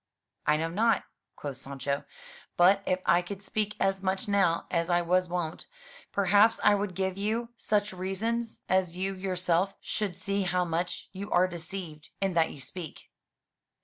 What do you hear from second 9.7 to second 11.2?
should see how much